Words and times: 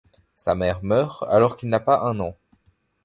Sa 0.35 0.55
mère 0.55 0.79
meurt 0.81 1.23
alors 1.29 1.55
qu'il 1.55 1.69
n'a 1.69 1.79
pas 1.79 2.01
un 2.07 2.19
an. 2.19 2.35